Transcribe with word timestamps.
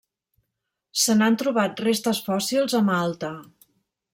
Se 1.01 1.15
n'han 1.19 1.37
trobat 1.41 1.83
restes 1.85 2.23
fòssils 2.31 2.77
a 2.81 2.85
Malta. 2.89 3.31